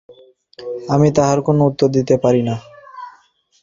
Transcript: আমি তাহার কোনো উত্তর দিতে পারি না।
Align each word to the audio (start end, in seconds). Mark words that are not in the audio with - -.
আমি 0.89 1.07
তাহার 1.17 1.39
কোনো 1.41 1.61
উত্তর 1.65 1.87
দিতে 1.97 2.15
পারি 2.23 2.41
না। 2.41 2.55